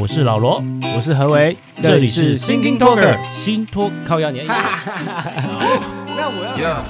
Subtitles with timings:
[0.00, 0.64] 我是老罗，
[0.96, 4.46] 我是何为，这里是 Thinking Talker 新托靠压年。
[4.46, 4.54] 那
[6.26, 6.82] 我要。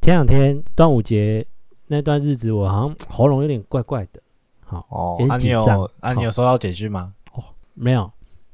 [0.00, 1.44] 前两天端午节
[1.88, 4.20] 那段日子，我好像喉咙有点怪怪的。
[4.68, 5.90] 好哦，有点紧张。
[6.00, 7.12] 啊，你有收到简讯吗？
[7.32, 7.42] 哦，
[7.74, 8.02] 没有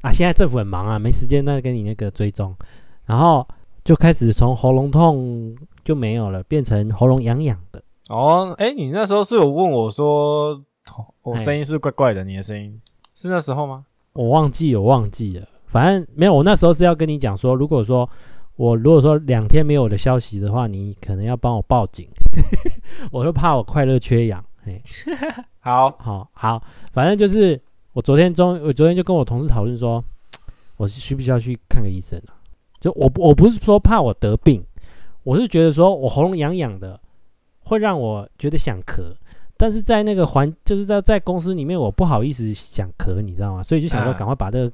[0.01, 0.13] 啊。
[0.13, 2.55] 现在政府很忙啊，没时间再跟你那个追踪，
[3.05, 3.47] 然后
[3.85, 5.55] 就开始从喉咙痛
[5.85, 7.83] 就没有了，变成喉咙痒痒的。
[8.09, 10.63] 哦，哎，你那时候是有问我说，
[11.23, 12.81] 我声音是怪怪的，你的声音
[13.15, 13.85] 是那时候吗？
[14.13, 15.49] 我忘记，我忘记了。
[15.67, 18.09] 反正没有，我那时候是要跟你讲说，如果说
[18.55, 22.09] 我如果说两天没有我的消息的话，你可能要帮我报警，
[23.11, 24.45] 我就怕我快乐缺氧。
[24.65, 24.83] 嘿，
[25.61, 27.61] 好好好，反正就是
[27.93, 30.03] 我昨天中，我昨天就跟我同事讨论说，
[30.79, 32.33] 我需不需要去看个医生啊？
[32.81, 34.65] 就我我不是说怕我得病，
[35.23, 36.99] 我是觉得说我喉咙痒痒的，
[37.65, 39.15] 会让我觉得想咳，
[39.59, 43.63] 但是在那个环，就是在在公司里面，我不好意思想咳，你知道吗？
[43.63, 44.73] 所以就想说赶快把这个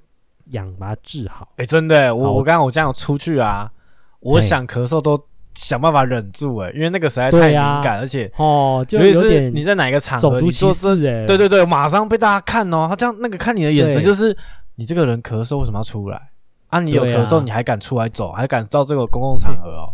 [0.51, 1.49] 痒把它治好。
[1.57, 3.73] 哎、欸，真的，我我刚刚我这样出去啊，
[4.21, 5.21] 我想咳嗽都。
[5.55, 12.87] 想办法忍住哎、欸，因为那个实在太敏感，啊、而且哦，就有点你在哪一个场合，你做事哎，对对对，马上被大家看哦。
[12.89, 14.37] 他这样那个看你的眼神就是，
[14.77, 16.31] 你这个人咳嗽为什么要出来
[16.69, 16.81] 啊？
[16.81, 19.93] 你有咳嗽你还敢出来走，还敢到这个公共场合哦？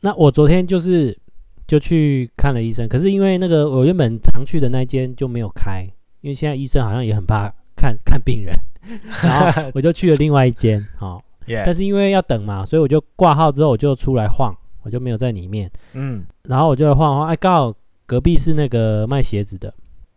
[0.00, 1.16] 那我昨天就是
[1.66, 5.82] 就去看了医生，可是因为那个我原本常去的那间就没有开，
[6.20, 8.54] 因为现在医生好像也很怕看 看病人，
[9.22, 14.54] 然后我就去了另外一间，好、 哦.但是因为要等嘛，所以我就挂号之后我就出来晃。
[14.84, 17.74] 我就没有在里面，嗯，然后我就晃晃，哎，刚好
[18.06, 19.72] 隔壁是那个卖鞋子的，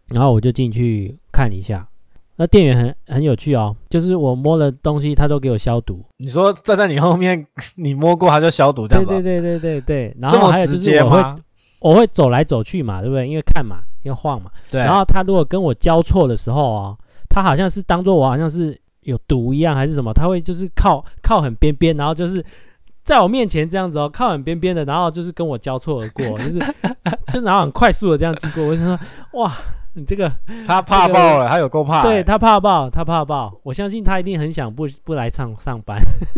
[0.09, 1.87] 然后我就进去看一下，
[2.35, 6.03] 那店员很很有趣哦，就是我摸的东西他都给我消毒。
[6.17, 9.09] 你说站在你后面， 你摸过他就消毒这样子？
[9.09, 10.17] 对对对对对对。
[10.19, 11.35] 然后还有就是我会
[11.79, 13.27] 我会走来走去嘛，对不对？
[13.27, 14.51] 因为看嘛，因为晃嘛。
[14.69, 14.81] 对。
[14.81, 16.97] 然后他如果跟我交错的时候哦，
[17.29, 22.43] 他好像是当做我好像是有毒一样还是什么，他会就是靠靠很边边，然后就是。
[23.07, 26.59] 在我面前这样子哦，靠很边边的，然后就是跟我交错而过， 就是
[27.31, 28.65] 就然后很快速的这样经过。
[28.65, 28.99] 我就说，
[29.35, 29.55] 哇，
[29.93, 30.29] 你这个
[30.67, 33.57] 他怕爆了，这个、他有够怕、欸，对他怕爆，他怕爆。
[33.63, 35.97] 我相信他一定很想不不来上上班。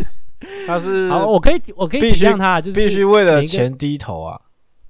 [0.68, 4.40] 他是好，我可以我可以体谅他，就是必须为了钱低头啊。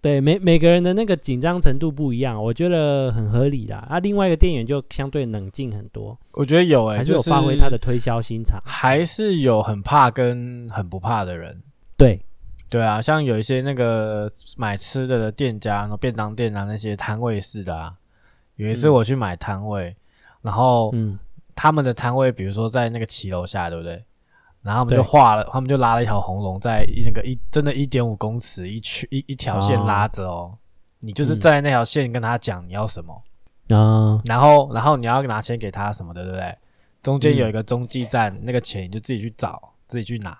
[0.01, 3.87] 对，每每个人的那个紧张程度不一样，我觉得很合理啦。
[3.89, 6.17] 啊，另外一个店员就相对冷静很多。
[6.33, 11.61] 我觉得有哎、欸，还是有发挥他的推销心肠，还是有很怕跟很不怕的人。
[11.99, 12.19] 对，
[12.69, 17.95] 对啊，像有一些那个买吃的的店家，然后便当店啊那些摊位式的啊。
[18.55, 19.95] 有一次我去买摊位，嗯、
[20.43, 21.19] 然后嗯，
[21.55, 24.03] 他们的摊位比如说在那个骑楼下，对不对？
[24.61, 30.57] 然后我们就画了，他们就拉了一条红龙，在一那个一真的一点五公尺一区一一条线拉着哦。
[30.99, 33.23] 你就是站在那条线跟他讲你要什么
[33.69, 36.57] 啊，然后然后你要拿钱给他什么的，对不对？
[37.01, 40.37] 中间有一个中继站，嗯、那个钱你就自己去找，自己去拿。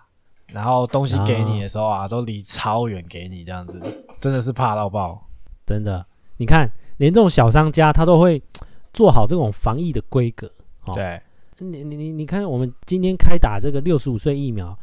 [0.52, 3.80] 然后东西给你的时候啊，啊都离超远给你这样子，
[4.20, 5.22] 真的是怕到爆，
[5.66, 6.06] 真的。
[6.38, 8.42] 你看，连这种小商家他都会
[8.94, 10.50] 做好这种防疫的规格。
[10.86, 11.22] 哦、对，
[11.60, 14.78] 你你你你看，我们今天开打这个六十五岁疫苗，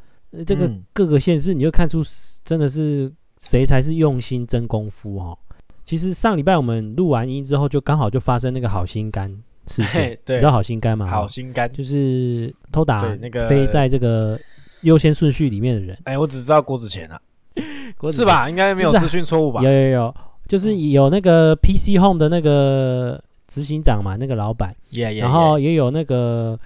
[0.47, 2.03] 这个各个县市你就看出
[2.45, 3.11] 真的是
[3.41, 5.37] 谁才是用心真功夫哦。
[5.85, 9.31] 其实上礼拜我们录完音之后，就刚好就发生那个好心肝
[9.67, 11.09] 事件， 对，你知道好心肝吗？
[11.09, 14.39] 好心肝就是偷打那个飞在这个。
[14.87, 17.21] 优先顺序里面的人，哎，我只知道郭子乾啊，
[18.13, 18.49] 是吧？
[18.49, 19.61] 应该没有资讯错误吧？
[19.61, 20.15] 有有有，
[20.47, 24.75] 就是有那个 PC Home 的那个执行长嘛，那个老板，
[25.19, 26.57] 然后也有那个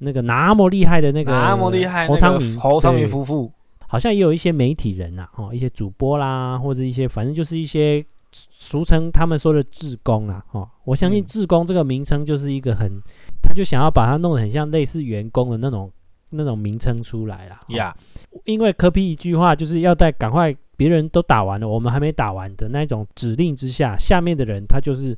[0.00, 2.58] 那个那么厉害的那个那么厉害侯昌明。
[2.58, 3.52] 侯昌明夫妇，
[3.86, 13.00] 好像也有一些媒体人呐，哦，一些主播啦，或者一些反正就是一些俗称他们说的志工啦，哦，我相信志工这个名称就是一个很，
[13.40, 15.88] 他就想要把它弄得很像类似员工的那种。
[16.30, 17.96] 那种名称出来了呀.
[18.44, 25.16] 因为科比一句话就是要在赶快别人都打完了，我们还没打完的那种指令之下，下面的人他就是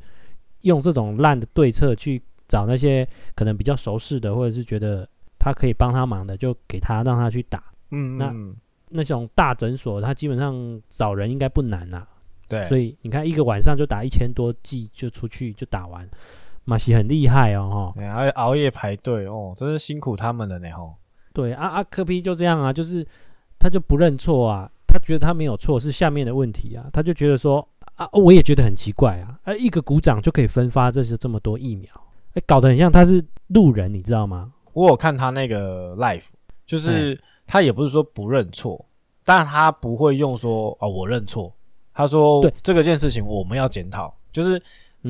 [0.62, 5.08] 用这种烂的对策去找那些可能比较熟识的，或者是觉得
[5.38, 7.62] 他可以帮他忙的，就给他让他去打。
[7.90, 8.32] 嗯，那
[8.88, 12.06] 那种大诊所他基本上找人应该不难呐。
[12.48, 16.08] 对，所以你看一个晚上就打一千多剂就出去就打完，
[16.64, 20.94] 马西很厉害哦，哈，还熬夜排队哦，真是辛苦他们了呢，吼。
[21.32, 23.06] 对啊啊，科比就这样啊，就是
[23.58, 31.88] 他就不认错啊，他觉得他没有错，是下面的问题啊，他就觉得说啊，我也觉得很奇怪啊，啊，一个鼓掌就可以分发这些这么多疫苗，
[32.34, 34.52] 哎，搞得很像他是路人，你知道吗？
[34.72, 36.24] 我有看他那个 live，
[36.66, 37.16] 就是
[37.46, 38.86] 他也不是说不认错，嗯、
[39.24, 41.54] 但他不会用说哦我认错，
[41.94, 44.60] 他说对这个件事情我们要检讨，就是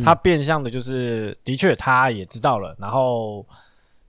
[0.04, 3.46] 他变相的，就是、嗯、的确他也知道了，然后。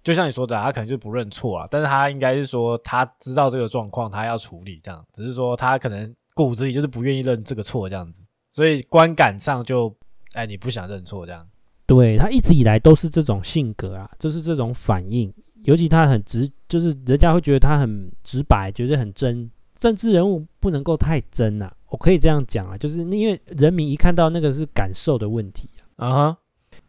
[0.03, 9.95] 就像你说的，他可能就不认错啊，但是他应该是说他知道这个状况，他要处理这样，只是说他可能骨子里就是不愿意认这个错这样子，所以观感上就，
[10.33, 11.47] 哎，你不想认错这样。
[11.85, 15.31] 对，他一直以来都是这种性格啊，就是这种反应，
[15.65, 19.49] 尤其他很直，就是人家会觉得他很直白，觉得很真。
[19.77, 26.35] 政治人物不能够太真啊，我可以这样讲啊，就是因为人民一看到那个是感受的问题啊，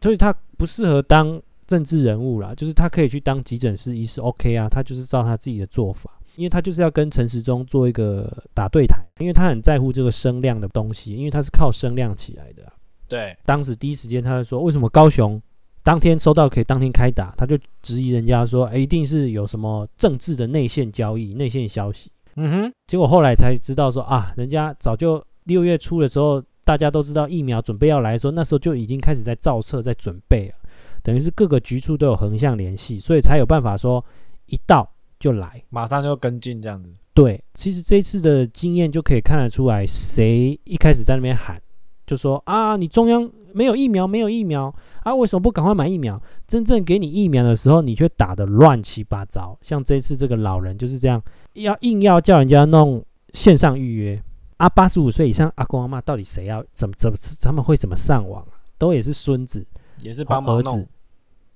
[0.01, 1.39] 所以他不适合当。
[1.73, 12.73] 政治人物啦，就是他可以去当急诊室医师，OK 啊，他就是照他自己的做法，因为他就是要跟陈时中做一个打对台，因为他很在乎这个声量的东西，因为他是靠声量起来的啊。
[13.07, 15.41] 对，当时第一时间他就说，为什么高雄
[15.81, 22.11] 当天收到可以当天开打，他就质疑人家说，哎，一定是有什么政治的内线交易、内线消息。
[22.35, 30.55] 嗯哼，结果后来才知道说啊，人家早就六月初的时候，大家都知道疫苗准备要来的时候，那时候就已经开始在造册、在准备了。
[31.03, 34.03] 等于是各个局处都有横向联系，所以才有办法说
[34.45, 34.89] 一到
[35.19, 36.89] 就来，马上就跟进这样子。
[37.13, 41.61] 对，其实这次的经验就可以看得出来，谁一开始在那边喊，
[42.07, 46.19] 就说啊，你中央没有疫苗，没有疫苗啊，为什么不赶快买疫苗？
[46.47, 49.55] 真正给你疫苗的时候，你却打得乱七八糟。
[49.61, 51.21] 像这次这个老人就是这样，
[51.53, 53.03] 要硬要叫人家弄
[53.33, 54.23] 线上预约
[54.55, 58.47] 啊，八十五岁以上阿公阿妈到底谁要怎么怎么他们会怎么上网？
[58.77, 59.65] 都也是孙子。
[59.99, 60.85] 也是帮儿子，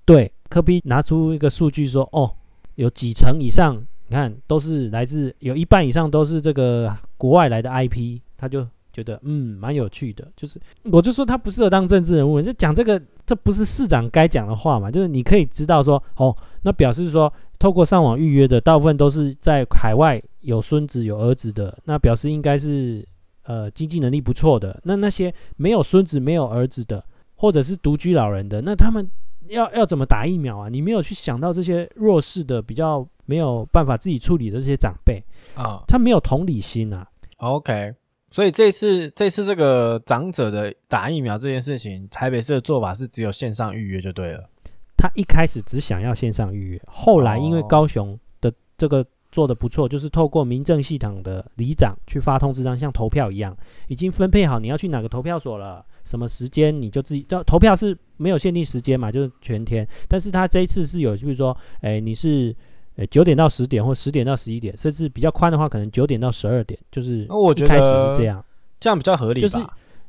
[0.08, 2.34] 对，柯 P 拿出一个数据说，哦，
[2.76, 3.76] 有几成以上，
[4.06, 23.06] 你看都是来自，有一半以上都是这个国外来的 IP，他就觉得嗯蛮有趣的，就是我就说他不适合当政治人物，就讲这个，这不是市长该讲的话嘛，就是你可以知道说，哦，那表示说透过上网预约的大部分都是在海外有孙子有儿子的，那表示应该是
[23.42, 27.04] 呃经济能力不错的，那那些没有孙子没有儿子的。
[27.40, 29.08] 或者是独居老人的，那他们
[29.48, 30.68] 要要怎么打疫苗啊？
[30.68, 35.22] 你没有去想到这些弱势的、比较没有办法自己处理的这些长辈
[35.54, 37.06] 啊，他没有同理心啊。
[37.38, 37.94] OK，
[38.28, 44.48] 所以这次这次这个长者的打疫苗这件事情，台北市的做法是只有线上预约就对了。
[44.96, 53.56] 他一开始只想要线上预约，后来因为高雄的这个做的不错，就是透过民政系统的里长去发通知单，像投票一样，
[53.86, 55.84] 已经分配好你要去哪个投票所了。
[56.04, 59.88] 什么时间你就自己投，投票是没有限定时间嘛，就是全天。
[60.06, 62.54] 但是他这一次是有，比如说，哎，你是
[62.96, 68.44] 呃九点到十点，或十点到十一点，甚至比较宽的话，可能九点到十二点，就是我觉得开始是这样，
[68.78, 69.48] 这样比较合理吧。
[69.48, 69.66] 就是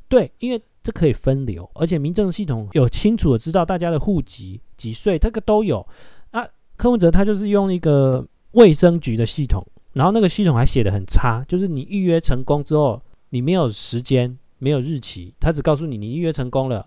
[0.09, 5.87] 对，因为这可以分流，而且民政系统有清楚的知道大家的户籍几岁，这个都有。
[6.31, 6.45] 啊，
[6.75, 14.37] 柯文哲他就是用一个卫生局的系统，然后那个系统还写的很差，就是你预约成功之后，你没有时间。
[14.61, 16.85] 没有日期，他只告诉你你预约成功了，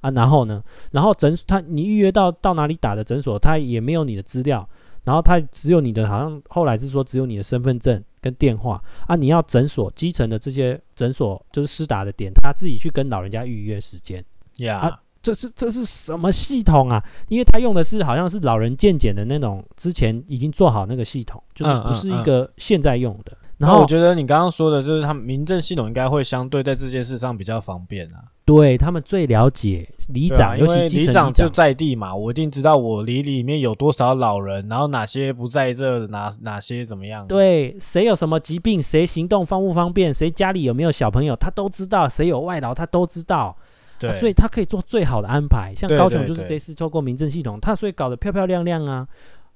[0.00, 0.62] 啊，然后呢，
[0.92, 4.68] 然后诊他你预约到到哪里打的诊所，他也没有你的资料，
[5.04, 14.24] 然后他只有你的，好像后来是说只有你的身份证跟电话啊，你要诊所基层的这些诊所就是施打的点，他自己去跟老人家预约时间
[14.56, 14.88] 呀 Yeah.
[14.88, 17.02] 啊，这是这是什么系统啊？
[17.28, 23.32] 因为他用的是好像是老人健检的那种，之前已经做好那个系统，就是不是一个现在用的。
[23.32, 28.24] 嗯嗯嗯然后我觉得你刚刚说的就是他们民政系统应该会相对在这件事上比较方便啊。
[28.46, 37.26] 对，他们最了解里长，尤其里长就在地嘛，我一定知道我里里面有多少老人，然后哪些不在这，哪哪些怎么样。
[37.26, 42.08] 对，谁有什么疾病，谁行动方不方便，谁家里有没有小朋友，他都知道。
[42.08, 43.54] 谁有外劳，他都知道。
[43.98, 45.74] 对，啊，所以他可以做最好的安排。
[45.76, 49.06] 像高雄就是这次透过民政系统，他所以搞得漂漂亮亮啊。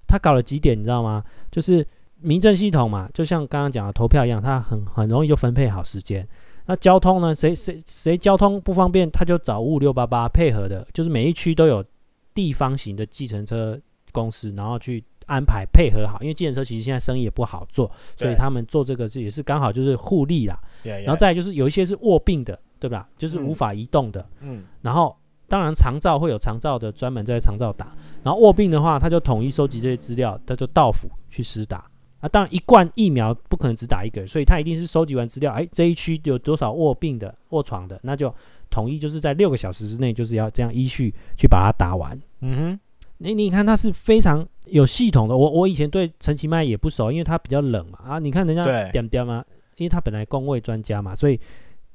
[0.07, 1.25] 他搞了几点，你知道吗？
[1.51, 1.85] 就是。
[2.25, 6.27] 民政系统嘛，就像刚刚讲的投票一样，它很很容易就分配好时间。
[6.67, 7.35] 那交通呢？
[7.35, 11.85] 谁谁谁交通不方便，他就找五五六八八配合的，就是每一区都有
[12.33, 13.79] 地方型的计程车
[14.13, 16.19] 公司，然后去安排配合好。
[16.23, 20.59] 因为计程车其实现在生意也不好做，所以他们做这个是也是刚好就是互利啦。
[20.83, 23.07] 对然后再来就是有一些是卧病的，对吧？
[23.19, 24.27] 就是无法移动的。
[24.41, 24.65] 嗯。
[24.81, 25.15] 然后
[25.47, 31.85] 当然长照会有长照的专门在长照打，然后卧病的话，他就统一收集这些资料，他就到府去施打。
[32.25, 38.35] 啊，当然一罐疫苗不可能只打一个人，所以他一定是收集完资料，哎，这一区有多少卧病的、卧床的，那就
[38.71, 42.19] 统一就是在六个小时之内，就是要这样依序去把它打完。
[42.41, 42.81] 嗯哼，
[43.19, 45.37] 你你看他是非常有系统的。
[45.37, 47.99] 我我以前对陈其迈也不熟，因为他比较冷嘛。
[48.07, 49.45] 啊，你看人家点点嘛，
[49.77, 51.39] 因为他本来工位专家嘛，所以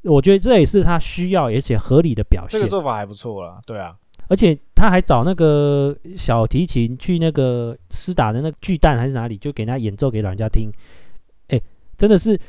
[0.03, 2.59] 我觉得这也是他需要而且合理的表现。
[2.59, 3.97] 这个做法还不错啦，对啊。
[4.27, 10.71] 而且他还找那个小提琴去那个施打的那个巨蛋还是哪里，就给人家演奏给老人家听。
[11.49, 11.61] 哎，
[11.97, 12.39] 真的是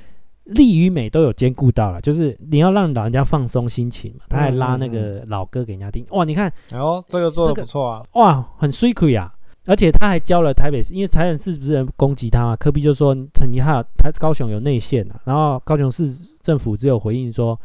[0.45, 4.21] 力与美都有兼顾到了，就是你要让老人家放松心情嘛。
[4.29, 9.35] 他还拉那个老歌给人家听，哇，你看，哦，这个做的不错啊，哇，很水气啊。
[9.67, 13.11] 而且他还教了台北市，因为台北市不是人攻击他嘛，科比就说
[13.41, 17.61] 很遗憾他高雄有内线啊，然后高雄市政府只有回应说，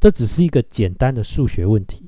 [0.00, 1.99] 这只是一个简单的数学问题。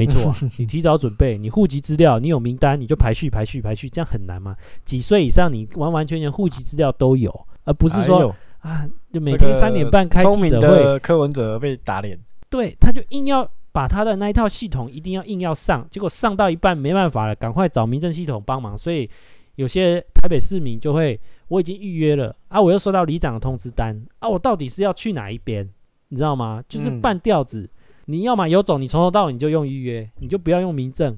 [0.00, 4.56] 没错啊， 你提早准备，你户籍资料，你有名单，你就排序排序排序，这样很难吗？
[4.82, 7.30] 几岁以上，你完完全全户籍资料都有，
[7.64, 19.08] 而不是说啊，就每天三点半开记者会，柯文哲被打脸，对，他就硬要把他的那一套系统一定要硬要上，结果上到一半没办法了，赶快找民政系统帮忙，所以
[19.56, 25.68] 有些台北市民就会，我已经预约了啊，我又收到里长的通知单啊，我到底是要去哪一边？
[26.08, 26.64] 你知道吗？
[26.66, 27.60] 就是半吊子。
[27.60, 27.68] 嗯
[28.10, 31.16] 你要么有种，你从头到尾你就用预约，你就不要用民政。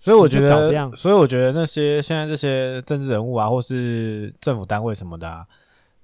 [0.00, 5.44] 所以我觉得，所以我觉得那些现在这些政治人物啊，或是政府单位什么的啊，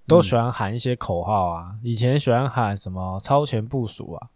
[0.08, 1.70] 都喜欢喊一些口号啊。
[1.72, 4.28] 嗯、以前喜欢喊什么超前部署啊，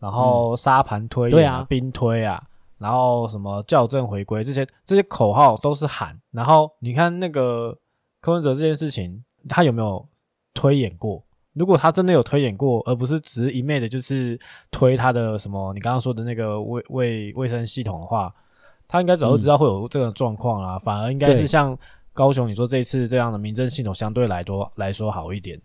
[0.00, 2.42] 然后沙盘推演啊，兵、嗯、推啊，
[2.78, 6.20] 然后什么校正回归这些这些口号都是喊。
[6.32, 7.78] 然后你看那个
[8.20, 10.06] 柯文哲这件事情，他有没有
[10.52, 11.23] 推演过？
[11.54, 14.38] 如果他真的有推演过，而不是只是一昧的，就是
[14.70, 18.34] 推他的什么你刚刚说的那个卫卫卫生系统的话，
[18.88, 20.78] 他应该早就知道会有这个状况啦。
[20.78, 21.76] 反而应该是像
[22.12, 25.60] 高雄你说这一次这样的民政系统相对来多来说好一点。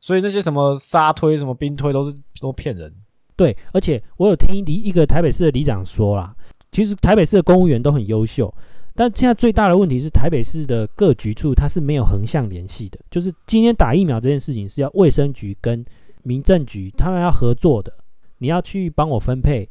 [0.00, 2.92] 所以那些什么沙推、什么兵推都是都骗人。
[3.36, 6.34] 对，而且我有听一一个台北市的里长说啦，
[6.72, 8.52] 其实台北市的公务员都很优秀。
[8.94, 12.98] 但现在最大的问题是，台北市的各局处它是没有横向联系的。
[13.10, 15.84] 就是今天打疫苗这件事情是要卫生局跟
[16.22, 17.92] 民政局他们要合作的。
[18.38, 19.68] 你要去帮我分配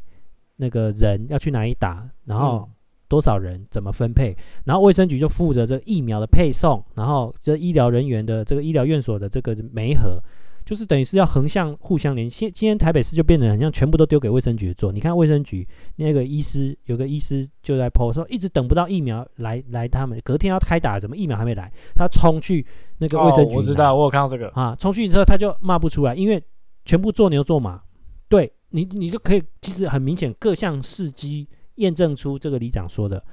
[0.56, 2.70] 那个人要去哪里打，然后
[3.08, 10.22] 多少人怎么分配，然后卫生局就负责这疫苗的配送，然后这医疗人员的这个医疗院所的这个媒合。
[10.70, 14.92] 就是等于是要横向互相联系，今天台北市就变得很像全部都丢给卫生局做。
[14.92, 21.74] 你看卫生局那个医师，有个医师就在 po 说，一直等不到疫苗来来，他们隔天要开打，怎么疫苗还没来？
[21.96, 22.64] 他冲去
[23.00, 26.40] 那个卫生局，哦，我知道，我有看到这个啊，冲去之后他就骂不出来，因为
[26.86, 27.82] 全部做牛做马。
[28.28, 31.48] 对你，你就可以其实很明显各项事迹
[31.78, 33.24] 验证出这个里长说的，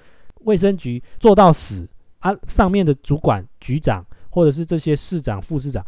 [0.44, 1.86] 卫生局做到死
[2.20, 5.84] 啊，上面的主管局长或者是这些市长副市长，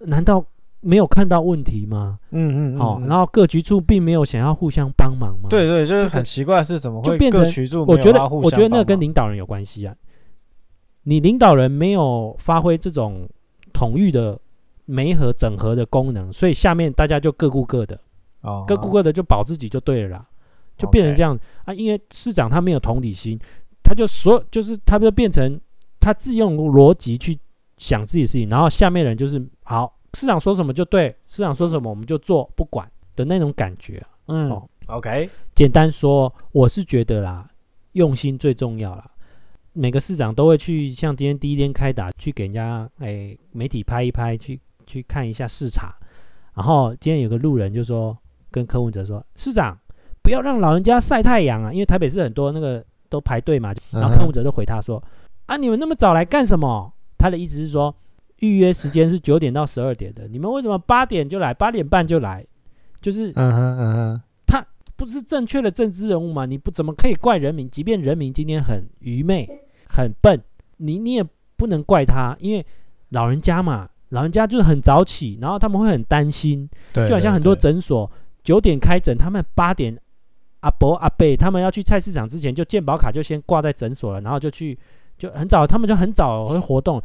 [0.00, 0.44] 难道？
[0.84, 2.18] 没有看到问题吗？
[2.30, 5.48] 嗯嗯，好、嗯哦，然后各局处并没有想要互相帮忙吗？
[5.48, 7.40] 对对，就是很奇怪是怎么会就变成
[7.86, 9.96] 我觉得我觉得那个跟领导人有关系啊。
[11.04, 13.28] 你领导人没有发挥这种
[13.72, 14.38] 统御的
[14.84, 17.98] 媒合整合的功能，所以下面大家就各顾各的，
[18.42, 20.26] 哦，各顾各的就保自己就对了啦，
[20.76, 21.72] 就变成这样、啊。
[21.72, 23.38] 因为市长他没有同理心，
[23.82, 25.60] 他就所就是他就变成
[25.98, 27.38] 他自用逻辑去
[27.78, 29.90] 想自己的事情，然后下面人就是好。
[30.14, 34.02] 市长说什么就对，市长说什么我们就做，不管的那种感觉。
[34.26, 37.46] 嗯，哦，OK，简单说，我是觉得啦，
[37.92, 39.10] 用心最重要啦。
[39.72, 45.94] 每个市长都会去，像今天第一天开打，去给人家哎媒体拍一拍，去去看一下视察。
[46.54, 48.16] 然后今天有个路人就说，
[48.50, 49.78] 跟柯文哲说，市长
[50.22, 53.74] 不要让老人家晒太阳啊，因为台北市很多那个都排队嘛。
[53.90, 55.02] 然后柯文哲就回他说，
[55.46, 56.92] 啊，你们那么早来干什么？
[57.18, 57.94] 他的意思是说。
[58.40, 62.44] 预约时间是九点到十二点的，你们为什么八点就来，八点半就来？
[63.00, 64.64] 就是，嗯哼嗯哼，他
[64.96, 66.46] 不是正确的政治人物吗？
[66.46, 67.68] 你不怎么可以怪人民？
[67.70, 69.46] 即便人民今天很愚昧、
[69.88, 70.42] 很笨，
[70.78, 71.24] 你你也
[71.56, 72.64] 不能怪他，因为
[73.10, 78.10] 老人家嘛，老人家就是很早起，然后他们会很担心，就好像很多诊所
[78.42, 79.96] 九点开诊，他们八点
[80.60, 84.78] 阿伯阿伯他们要去菜市场之前，就健保卡就先挂在诊所了，然后就去
[85.18, 87.02] 就很早，他们就很早会活动。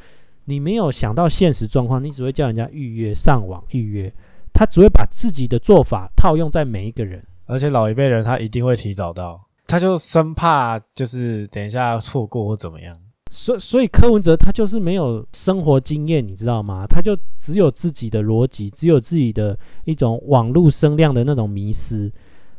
[0.50, 4.12] 你没有想到现实状况，你只会叫人家预约上网预约，
[4.52, 7.24] 他只会把自己的做法套用在每一个人。
[7.46, 12.98] 而且老一辈人他一定会提早到，他就生怕就是等一下错过或怎么样。
[13.32, 16.84] 所所以柯文哲他就是没有生活经验，你知道吗？
[16.90, 22.12] 他就只有自己的逻辑，只有自己的一种网络声量的那种迷失，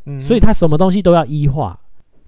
[0.07, 1.79] 嗯，所以他什么东西都要医化。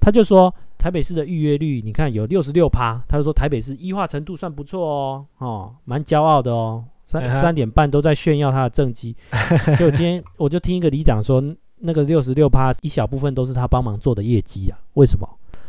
[0.00, 0.52] 他就说。
[0.82, 9.14] 台北市的预约率，你看有六十六趴，他就说台北市医化程度算不错哦，哦，蛮骄傲的哦，三三点半都在炫耀他的政绩。
[9.78, 11.40] 就今天我就听一个里长说，
[11.78, 14.78] 那个六十六趴一小部分都是他帮忙做的业绩啊。
[14.94, 15.28] 为什么？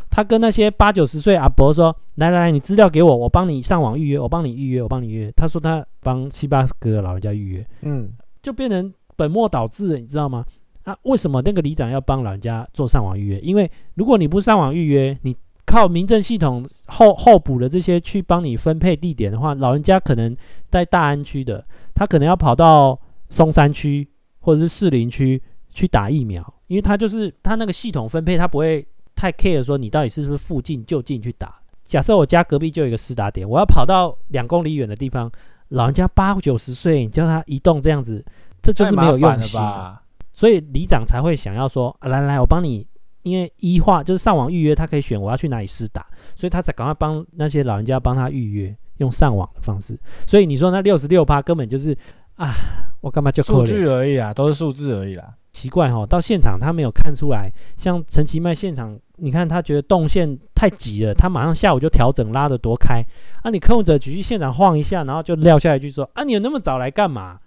[0.10, 5.32] 他跟那些八九十岁阿伯说，来来来，你资料给我，我帮你上网预约，我帮你预约，我帮你预约。
[5.36, 8.10] 他说他帮七八十个老人家预约，嗯，
[8.42, 10.44] 就变成本末倒置了，你知道吗？
[10.84, 13.40] 啊，为什么那个里长要帮老人家做上网预约？
[13.40, 15.36] 因为如果你不上网预约，你
[15.66, 20.36] 靠民政系统后后补的这些去帮你分配地点的话，老人家可能
[20.70, 23.00] 在大安区的，他可能要跑到
[23.30, 24.08] 松山区
[24.40, 28.86] 或者是士林区去打疫苗，因为他就是他那个系统分配，他不会
[29.16, 31.56] 太 care 说你到底是不是附近就近去打。
[31.86, 35.32] 假设我家隔壁就有一个施打点，我要跑到两公里远的地方，
[35.70, 38.24] 老人家八九十岁，你叫他移动这样子，
[38.62, 40.03] 这就是没有用心吧。
[40.34, 42.86] 所以里长才会想要说，啊、来来，我帮你，
[43.22, 49.98] 因为医化就是上网预约，他可以选我要去哪里施打，所以他才赶快帮那些老人家帮他预约，用上网的方式。
[50.26, 51.98] 所以你说那六十六趴根本就是
[52.36, 52.52] 啊，
[53.00, 55.34] 我干嘛就数据而已啊，都是数字而已啦。
[55.52, 57.48] 奇怪哈、哦，到现场他没有看出来，
[57.78, 63.04] 像陈其迈现场，你看他觉得动线太挤了，他马上下午就调整拉得多开。
[63.44, 67.38] 啊，你柯文哲举去现场晃一下，然后就撂下一句说，啊，你有那么早来干嘛？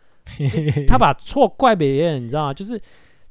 [0.87, 2.55] 他把错怪别人，你知道吗？
[2.55, 2.81] 就是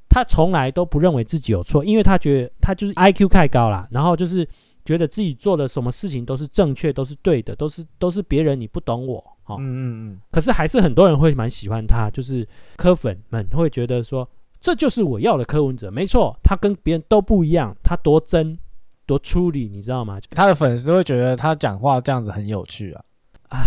[0.07, 4.47] 他从来都不认为自己有错，因为他觉得他就是 IQ 太高了，然后就是
[4.85, 10.19] 觉得自己做的什么事情都是正确，都是对的，都是都是别人你不懂我，哦、嗯嗯嗯。
[10.31, 12.47] 可是还是很多人会蛮喜欢他，就是
[12.77, 14.29] 科粉们会觉得说，
[14.61, 18.57] 这就是我要的柯文哲，没错，他跟别人都不一样，他多真
[19.05, 20.19] 多出理，你知道吗？
[20.29, 23.03] 他的粉丝会觉得他讲话这样子很有趣啊。
[23.49, 23.59] 唉，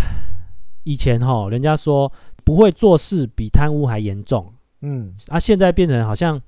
[0.84, 2.10] 以前哈、哦，人家说。
[2.48, 4.50] 不会做事比贪污还严重，
[4.80, 6.40] 嗯，啊，现在变成好像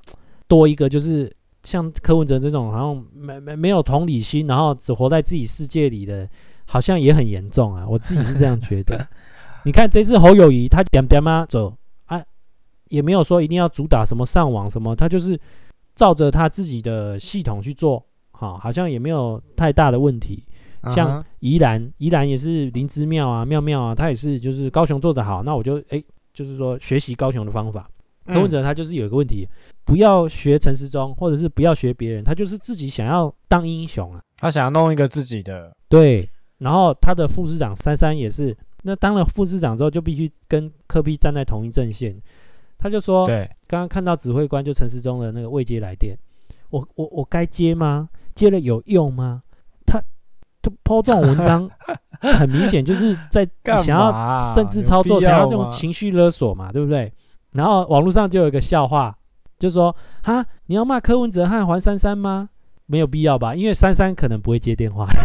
[0.49, 1.31] 多一个，就是
[1.63, 6.27] 像柯文哲这种，好像没没没有同理心，然后只活在自己世界里的，
[6.65, 7.85] 好像也很严重啊。
[7.87, 9.07] 我自己是这样觉得。
[9.67, 11.77] 你看这次侯友谊他点点嘛走
[12.07, 12.25] 啊，
[12.89, 15.39] 也没有说一定要主打什么上网什么，他就是
[15.95, 20.47] 照着他自己的系统去做，好，好像也没有太大的问题。
[20.95, 27.89] 像宜兰，宜兰也是林姿妙啊，妙妙啊，他也是就是高雄做得好，那我就哎、欸，就是说学习高雄的方法。
[28.27, 29.49] 柯文哲他就是有一个问题，
[29.85, 35.75] 不要学陈时中，或者是不要学别人，他就是自己想要当英雄啊，他想要弄一个自己的。
[35.89, 42.17] 对，然后他的副市长珊珊也是，那当了副市长之后就必须跟柯比站在同一阵线。
[42.79, 46.17] 他就说，对，刚刚看到指挥官就陈时中的那个未接来电，
[46.69, 48.09] 我我我该接吗？
[48.35, 49.43] 接了有用吗？
[50.63, 51.69] 他抛这种文章，
[52.21, 53.49] 很明显就是在
[53.83, 57.13] 想要政治操作，想要这种情绪勒索嘛，对不对？
[57.53, 59.17] 然后网络上就有一个笑话，
[59.59, 62.51] 就说：“哈，你要骂柯文哲和黄珊珊吗？
[62.87, 65.07] 没有必要吧，因为珊珊可能不会接电话。”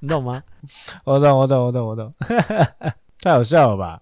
[0.00, 0.42] 你懂吗？
[1.04, 2.12] 我懂，我懂，我懂，我懂。
[3.22, 4.00] 太好笑了吧？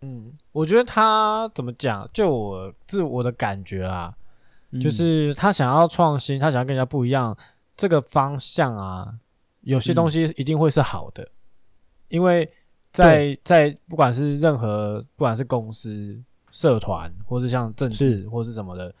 [0.00, 4.12] 嗯，我觉得他怎么讲，就我自我的感觉啊，
[4.80, 7.36] 就是他想要创新，他想要跟人家不一样。
[7.82, 9.12] 这个方向啊，
[9.62, 11.30] 有些东西一定会是好的，嗯、
[12.10, 12.48] 因为
[12.92, 16.16] 在在不管是任何，不管是公司、
[16.52, 18.94] 社团，或是像政治，或是什么的，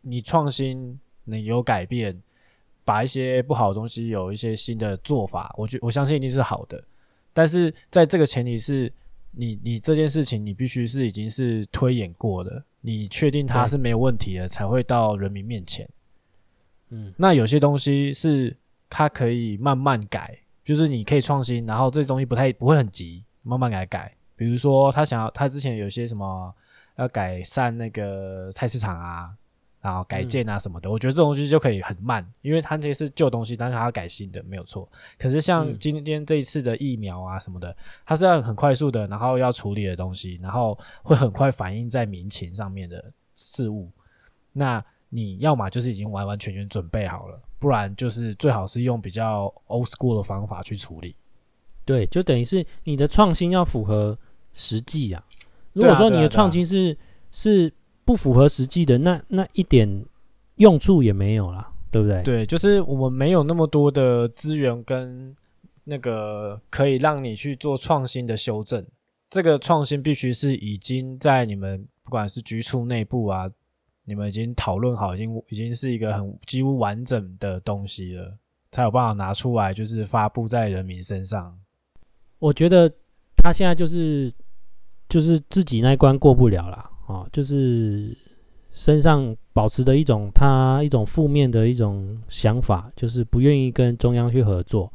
[0.00, 2.18] 你创新，你有改变，
[2.82, 6.82] 把一些不好的东西有一些新的做法，我觉我相信一定是好的。
[7.34, 8.90] 但是在这个前提是
[9.32, 15.86] 你你这件事情你必须是已经是推演过的，你确定它是没有问题的，才会到人民面前。
[16.94, 18.56] 嗯，那有些东西是
[18.88, 24.14] 它可以慢慢改，就是你可以创新，然后这东西不太不会很急，慢慢改改。
[24.36, 26.54] 比如说他想要，他之前有些什么
[26.96, 29.30] 要改善那个菜市场啊，
[29.80, 34.88] 然后改建啊什么的，嗯、我觉得这种东西就可以很慢，因为它这些是旧东西，但是它要改新的没有错。
[35.18, 37.76] 可是像今天这一次的疫苗啊什么的，
[38.06, 43.90] 它是要很快速的，然后要处理的东西，然后会很快反映在民情上面的事物，
[44.52, 44.84] 那。
[45.16, 51.14] 你要么就是已经完完全全准备好了，不然就是最好是用比较 old school 的方法去处理。
[51.84, 54.18] 对，就等于是你的创新要符合
[54.52, 55.24] 实际呀。
[55.72, 56.98] 如果说你的创新是
[57.30, 57.72] 是
[58.04, 60.04] 不符合实际的，那那一点
[60.56, 62.20] 用处也没有了，对不对？
[62.24, 65.32] 对，就是我们没有那么多的资源跟
[65.84, 68.84] 那个可以让你去做创新的修正。
[69.30, 73.48] 这个创新必须是已经在你们不管是局处内部啊。
[74.06, 78.36] 你们已经讨论好，已经已经是一个很几乎完整的东西了，
[78.70, 81.58] 才有办法拿出来，就是发布在人民身上。
[82.38, 82.90] 我觉得
[83.36, 84.30] 他现在就是
[85.08, 88.14] 就是自己那一关过不了了啊，就是
[88.72, 94.92] 身上保持的一种他一种负面的一种想法，就是不愿意跟中央去合作，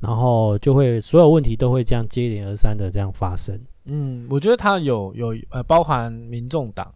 [0.00, 3.58] 然后就会所有问题都会这样接连而三的这样发生。
[3.86, 6.92] 嗯，我觉得他有有呃，包含民众党。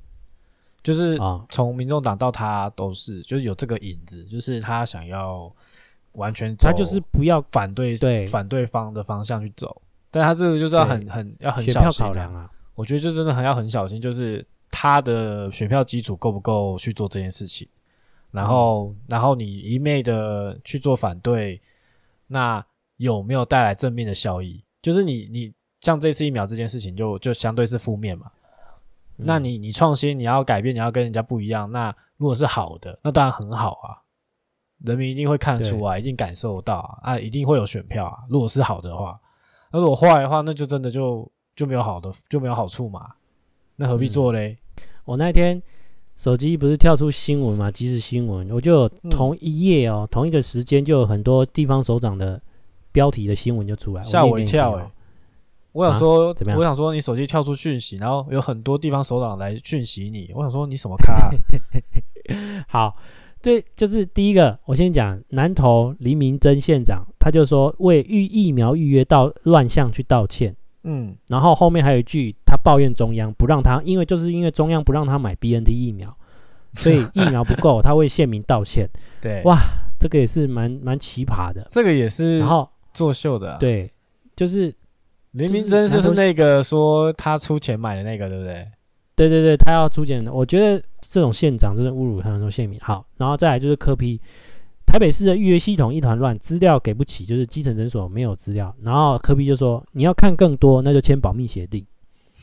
[0.88, 1.18] 就是
[1.50, 5.54] 从民众党到他都是，就是有这个影子，就是他想要
[6.12, 8.26] 完全，他就是不要反对对。
[8.26, 17.68] 反对方的方向去走，但他这个就是要很很要很小心考量啊，我觉得就真的很要很小心，就是他的选票基础够不够去做这件事情，
[18.30, 21.60] 然后、嗯、然后你一昧的去做反对，
[22.28, 22.64] 那
[22.96, 24.64] 有没有带来正面的效益？
[24.80, 28.30] 就是你你像这次疫苗这件事情就，就就相对是负面嘛。
[29.18, 31.70] 嗯、那你你创新，你要改变，你要跟人家不一样。
[31.70, 33.98] 那如果是好的，那当然很好啊，
[34.84, 38.18] 人民一定会看得出啊，一定感受到啊，啊，一定会有选票啊。
[38.28, 39.18] 如果是好的话，
[39.72, 43.10] 那如果坏的话，那就真的就就没有好的，就没有好处嘛。
[43.76, 44.56] 那何必做嘞？
[44.76, 45.62] 嗯、我那天
[46.16, 52.40] 手机不是跳出新闻嘛，即时新闻，我就有同一页哦，嗯、同一个时间就有很多地方首长的
[52.90, 54.92] 标题的新闻就出来，吓我一跳哎、欸。
[55.78, 56.58] 我想说，啊、怎么样？
[56.58, 60.28] 我想说，你手机跳出讯息，然后有很多地方首长来讯息你。
[60.34, 61.30] 我想说，你什么咖？
[62.66, 62.96] 好，
[63.40, 64.58] 这就是第一个。
[64.64, 70.52] 我先讲南投黎明真县长，他就说为预疫苗预约到乱象去道歉。
[70.82, 76.12] 嗯，然后后面还有一句，他抱怨中央不让他，因为就是因为中央不让他买 BNT 疫苗，
[76.74, 78.90] 所以疫苗不够， 他为县民道歉。
[79.20, 79.56] 对，哇，
[80.00, 81.64] 这个也是蛮蛮奇葩的。
[81.70, 83.58] 这个也是，然后作秀的、啊。
[83.60, 83.88] 对，
[84.34, 84.74] 就是。
[85.38, 88.66] 林明真就是那个说他出钱买的那个，对不对？
[89.14, 90.32] 对对对，他要出钱的。
[90.32, 92.78] 我觉得这种县长真的侮辱很多县民。
[92.80, 94.20] 好，然后再来就是柯批
[94.84, 98.74] 台北市的预约系统一团乱，资料给不起，就是基层诊所没有资料。
[98.82, 101.86] 然后科批就说你要看更多，那就签保密协定。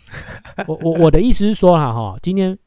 [0.68, 2.58] 我我我的意思是说哈哈，今天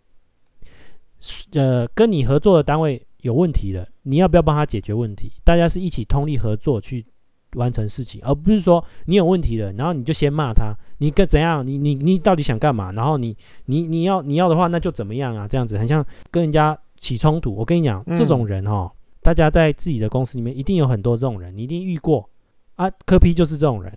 [1.53, 5.33] 呃跟你合作的单位有问题了，你要不要帮他解决问题？
[5.45, 7.07] 大家是一起通力合作去。
[7.55, 11.67] 完成事情，而不是说你有问题了，然后你就先骂他，你该怎样？
[11.67, 12.93] 你你你到底想干嘛？
[12.93, 15.49] 然后你你你要你要的话，那就怎么样啊？
[15.49, 17.55] 这样子很像跟人家起冲突。
[17.55, 18.91] 我跟你讲，嗯、这种人哦，
[19.23, 22.29] 大家在自己的公司里面一定有很多这种人，你一定遇过
[22.77, 22.91] 啊。
[23.07, 23.93] 柯批就是这种人。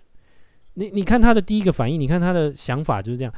[0.74, 3.34] 你你看他的第一个反应，你看他的想法就是这样，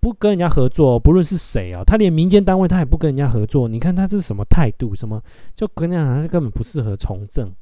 [0.00, 3.68] 不跟人家合作，不论是谁啊，他连民间单位他也不跟人家合作。
[3.68, 4.92] 你看他是什么态度？
[4.92, 5.22] 什么
[5.54, 7.54] 就跟人家讲，他根本不适合从政。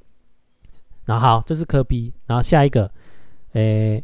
[1.11, 2.89] 然后好，这是柯比然后下一个，
[3.55, 4.01] 诶，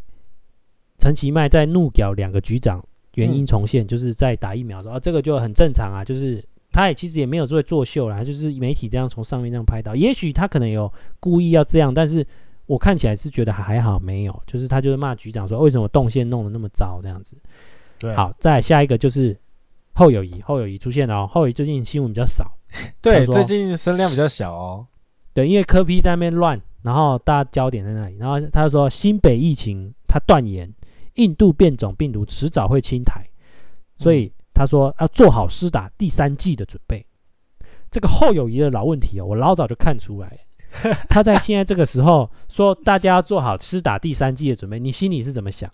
[0.98, 12.26] 陈其迈在怒屌两个局长，原因重现，就是在打疫苗的时候，嗯、这个就很正常啊，就是他也其实也没有做作秀啦，就是媒体这样从上面这样拍到，也许他可能有故意要这样，但是
[12.66, 17.36] 我看起来是觉得还好，没有，就是他就是骂局长说为什么动线弄得那么糟这样子。
[18.00, 19.38] 对，好，再下一个就是
[19.92, 22.50] 后友谊，后友谊出现了哦，后友谊最近新闻比较少，
[23.00, 24.84] 对，最近声量比较小哦，
[25.32, 26.60] 对，因为柯 P 在那边乱。
[26.86, 30.72] 然后大家焦点在那里，然后他说新北疫情，他断言
[31.14, 33.26] 印度变种病毒迟早会侵台，
[33.96, 37.04] 所以他说要做好施打第三季的准备。
[37.90, 40.38] 这个后友谊的老问题哦，我老早就看出来，
[41.10, 45.68] 他在现在这个时候说大家要做好施打第三季的准备，你心里是怎么想？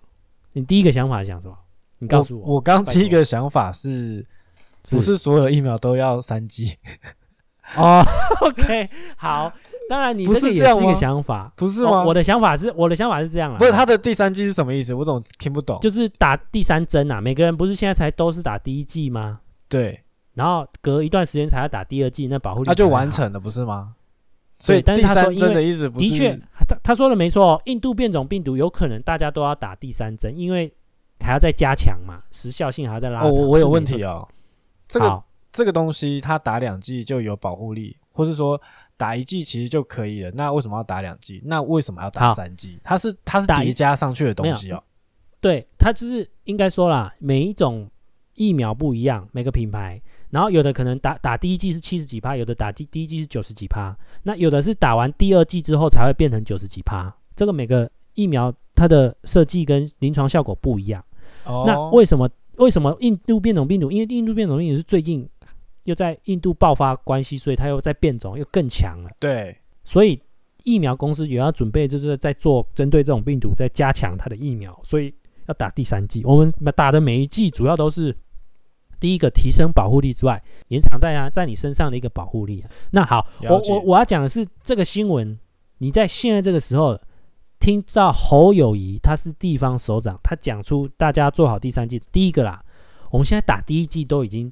[0.53, 1.55] 你第一个想法是想什么？
[1.99, 2.47] 你告诉我。
[2.47, 4.25] 我，我刚第一个想法是，
[4.89, 6.75] 不是所有疫苗都要三剂？
[7.77, 8.05] 哦
[8.41, 9.51] ，OK，好。
[9.89, 12.03] 当然，你这个也是一个想法，不是吗？
[12.05, 13.57] 我的想法是，我的想法是这样啊。
[13.57, 14.93] 不是他的第三季是什么意思？
[14.93, 15.77] 我总听不懂。
[15.81, 19.41] 就是打第三针啊，每个人不是现在才都是打第一剂吗？
[19.67, 19.99] 对。
[20.35, 23.93] 然后隔一段时间才要打第二剂，那保护力那就完成了，不是吗？
[24.57, 25.53] 所以，但是他说，因为
[25.89, 30.73] 的确，他他说的没错，印度变种病毒有可能大家都要打第三针，因为
[31.19, 33.29] 还要再加强嘛，时效性还要再拉长。
[33.29, 34.25] 哦，我有问题哦。
[34.87, 35.21] 这个
[35.53, 38.59] 这个东西，它打两剂就有保护力，或是说？
[38.95, 41.41] 打一剂其实就可以了，那为什么要打两剂？
[41.45, 42.79] 那为什么要打三剂？
[42.83, 44.81] 它是它是叠加上去的东西哦。
[45.41, 47.89] 对，它就是应该说啦，每一种
[48.35, 57.13] 疫苗不一样，每个品牌，然后有的可能打打第一剂是七十几趴，有的打第第一剂是九十几趴，那有的是打完第二剂之后才会变成九十几趴。
[57.35, 61.03] 这个每个疫苗它的设计跟临床效果不一样。
[61.45, 61.63] 哦。
[61.65, 63.89] 那为什么为什么印度变种病毒？
[63.89, 65.27] 因为印度变种病毒是最近。
[65.83, 69.09] 又在印度爆发关系，所以它又在变种，又更强了。
[69.19, 70.17] 对，所以
[70.63, 75.13] 疫苗公司也要准备，就是在做针对这种病毒，在加强它的疫苗，所以
[75.47, 76.23] 要打第三剂。
[76.23, 78.15] 我们打的每一剂主要都是
[78.97, 82.63] 第一个提升保护力之外，延长在啊在你身上的一个保护力。
[82.91, 85.37] 那好，我我我要讲的是这个新闻，
[85.79, 86.97] 你在现在这个时候
[87.59, 92.63] 听到侯友谊他是地方首长，他讲出大家做好第三季，第一个啦，
[93.11, 94.49] 我们现在打第一季都已经。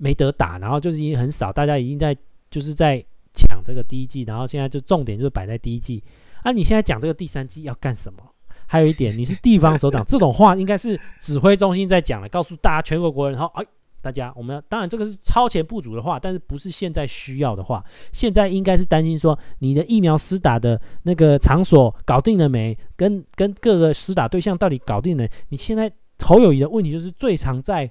[0.00, 2.16] 没得打，然后就是已经很少，大家已经在
[2.50, 6.02] 就是在抢这个第一季，然后现在就重点就是摆在第一季。
[6.42, 8.18] 啊，你现在讲这个第三季要干什么？
[8.66, 13.66] 还有一点，你是地方首长，这种话应该是指挥中心在讲的，告诉大家全国国人，然后哎，
[14.00, 22.74] 大家我们要当然这个是超前部署的话，但是不是现在需要的话，现在应该是担心说你的疫苗施打的那个场所搞定了没？
[22.96, 25.28] 跟跟各个施打对象到底搞定了？
[25.50, 25.92] 你现在。
[26.22, 27.90] 侯友谊的问题就是最常在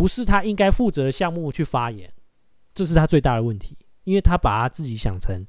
[0.00, 2.10] 不是他应该负责的项目去发言，
[2.72, 5.44] 这是他最大的问题，因为他把他自己想成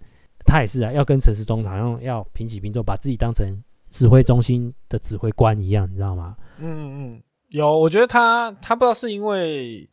[0.46, 3.48] 他也是啊，要跟陈时中好像要平起平坐，把自己当成
[3.90, 6.36] 指挥中心的指挥官一样，你知道吗？
[6.58, 6.84] 嗯嗯
[7.16, 9.90] 嗯，有，我觉得他他不知道是因为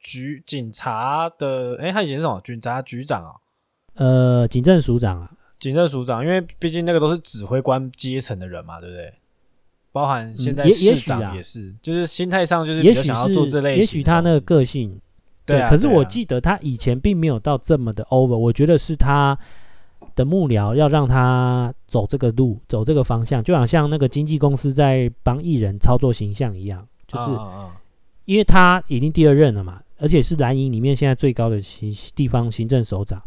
[0.00, 3.30] 局警察的，哎，他以前是什么警察局长啊？
[3.94, 9.14] 呃，警政署长啊，警政署长，因为毕竟那个都是指挥官阶层的人嘛，对不对？
[9.92, 14.90] 包含现在市长也是，嗯、也也就是心态上就是也许想要做这类型，也许他那个个性，
[15.44, 15.68] 对，对啊。
[15.68, 19.36] 可是我记得他以前并没有到这么的 over，我觉得是他
[20.14, 27.30] 的幕僚要让他走这个路，走这个方向，就好像那个经纪公司在帮艺人操作形象一样，就是
[28.26, 33.20] 因为他已经第二任了嘛，而且是蓝营里面现在最高的行地方行政首长，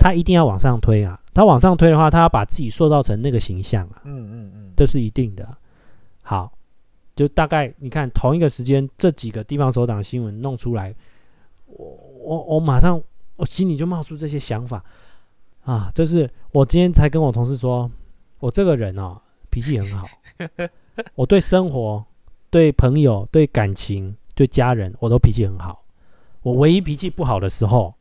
[0.00, 1.18] 他一定要往上推啊。
[1.32, 5.48] 他往上推的话，他要把自己塑造成那个形象啊，嗯嗯嗯，这是一定的。
[6.26, 6.50] 好，
[7.14, 10.94] 就大概你看同一个时间这几个地方首长新闻弄出来，
[11.66, 11.86] 我
[12.24, 13.00] 我我马上
[13.36, 14.82] 我心里就冒出这些想法
[15.64, 17.90] 啊，就是我今天才跟我同事说，
[18.38, 20.08] 我这个人哦脾气很好，
[21.14, 22.02] 我对生活、
[22.48, 25.84] 对朋友、对感情、对家人我都脾气很好，
[26.40, 27.94] 我唯一脾气不好的时候，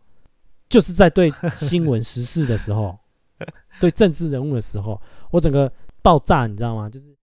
[0.70, 2.98] 就是在对新闻时事的时候，
[3.82, 5.70] 对政治人物的时候，我整个
[6.02, 6.90] 爆炸，你知道吗？
[6.90, 7.14] 就是。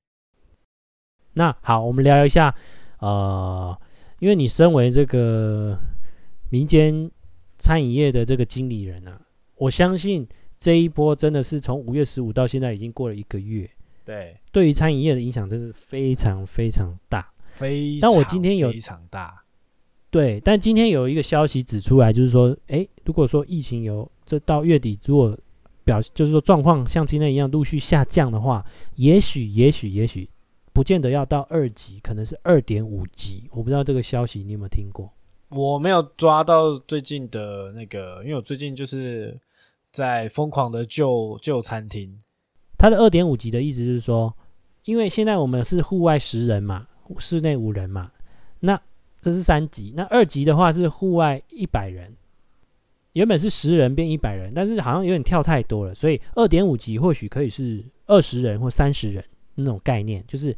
[1.34, 2.54] 那好，我们聊一下，
[2.98, 3.78] 呃，
[4.18, 5.78] 因为你身为这个
[6.50, 7.10] 民间
[7.58, 9.20] 餐饮业的这个经理人啊，
[9.56, 10.26] 我相信
[10.58, 13.70] 这一波真的是从五月十五到现在已经过了一个月，
[14.04, 19.42] 对，对于餐饮业的影响真是非常非常大，非常，但我今天有非常大，
[20.10, 25.38] 对，但今天有一个消息指出来，就是说，诶，如果说疫情有这到月底，如果
[25.84, 28.64] 表就是说状况像今天一样陆续下降的话，
[28.96, 30.28] 也许，也许，也许。
[30.80, 33.46] 不见得要到二级，可能是二点五级。
[33.50, 35.12] 我不知道这个消息你有没有听过？
[35.50, 39.38] 我没有抓到最近的那个，因为我最近就是
[39.90, 42.18] 在疯狂的救救餐厅。
[42.78, 44.34] 它的二点五级的意思是说，
[44.86, 46.88] 因为现在我们是户外十人嘛，
[47.18, 48.10] 室内五人嘛，
[48.60, 48.80] 那
[49.20, 49.92] 这是三级。
[49.94, 52.10] 那二级的话是户外一百人，
[53.12, 59.22] 原本是十人变一百人，但是好像有点跳太多了，所以二点五级或许可以是二十人或三十人。
[59.60, 60.56] 那种概念就是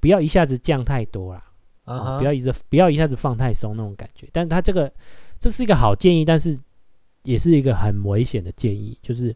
[0.00, 1.44] 不要一下子降太多啦
[1.84, 2.14] ，uh huh.
[2.14, 4.28] 哦，不要一直不要一下子放太松那种感觉。
[4.32, 4.92] 但是他这个
[5.38, 6.58] 这是一个好建议，但是
[7.22, 9.34] 也是一个很危险的建议，就是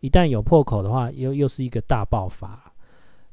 [0.00, 2.72] 一旦有破口的话，又又是一个大爆发。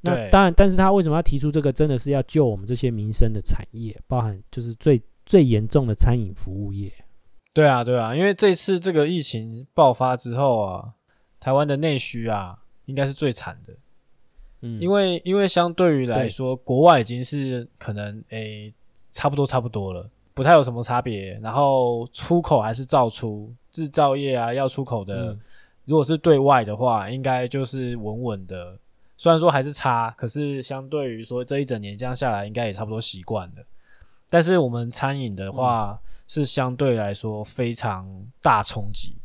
[0.01, 1.73] 那当然，但是他为什么要提出这个？
[1.73, 6.89] 真的是要救我们这些民生的产业，包含就是最最严重的餐饮服务业。
[7.53, 10.93] 对啊，对啊，因为这次这个疫情爆发之后啊，
[11.37, 13.75] 台湾的内需啊，应该是最惨的。
[14.61, 18.73] 嗯，因为因为相对于来说，国外已经是可能诶、欸、
[19.11, 21.39] 差不多差不多了，不太有什么差别。
[21.41, 25.39] 然后出口还是照出，制造业啊要出口的，嗯、
[25.85, 28.77] 如果是对外的话，应该就是稳稳的。
[29.15, 33.63] 虽然说还是差，可是相对于说这一整年这样下来，应该也差不多习惯了。
[34.29, 38.05] 但是我们餐饮的话，嗯、是相对来说非常
[38.41, 39.15] 大冲击，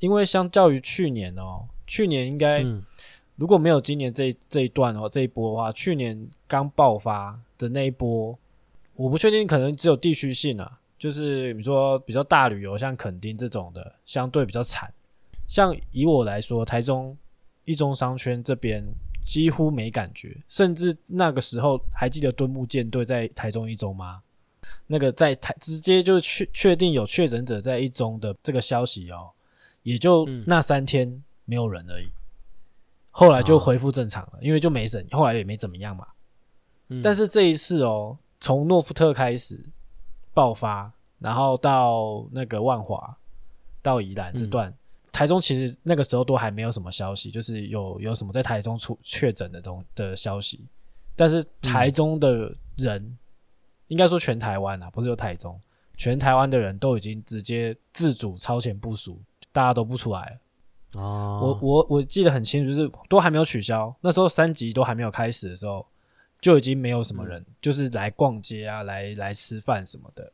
[0.00, 2.64] 因为相较于去年哦，去年应该。
[2.64, 2.84] 嗯
[3.36, 8.38] 如果没有今年这这一段哦，这一波的话，去年刚爆发的那一波，
[8.94, 14.92] 我不确定，可能只有地区性啊，就是你说比较大旅游，像垦丁这种的，相对比较惨。
[15.48, 17.16] 像以我来说，台中
[17.64, 18.84] 一中商圈这边
[19.24, 24.22] 几乎没感觉，甚至那个时候还记得敦木舰队在台中一中吗？
[24.86, 29.30] 那个在台直接就确确定有确诊者在一中的这个消息哦，
[29.82, 32.08] 也就那三天没有人而已。
[33.12, 36.04] 后来就恢复正常了，因为就没怎，后来也没怎么样嘛。
[37.02, 39.58] 但是这一次哦，从诺福特开始
[40.34, 43.16] 爆发，然后到那个万华
[43.80, 44.74] 到宜兰这段，
[45.10, 50.66] 台中其实那个时候都还没有什么消息，就是有有什么在台中出确诊的东的消息。
[51.14, 53.16] 但是台中的人，
[53.88, 55.58] 应该说全台湾啊，不是说台中，
[55.96, 59.20] 全台湾的人都已经直接自主超前部署，
[59.52, 60.36] 大家都不出来了。
[60.94, 65.86] 哦，我我我记得很清楚，就是都还没有取消，那时候三级都还没有开始的时候，
[66.40, 70.32] 就已经没有什么人，嗯、就是来逛街啊，来来吃饭什么的。